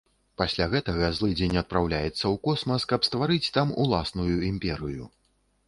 [0.41, 5.03] Пасля гэтага злыдзень адпраўляецца ў космас, каб стварыць там уласную імперыю.